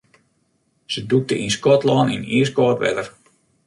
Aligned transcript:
Se 0.91 0.99
dûkte 1.09 1.35
yn 1.45 1.51
Skotlân 1.55 2.13
yn 2.15 2.23
iiskâld 2.35 2.79
wetter. 2.83 3.07